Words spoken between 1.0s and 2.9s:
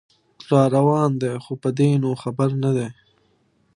دی خو په دې نو خبر نه دی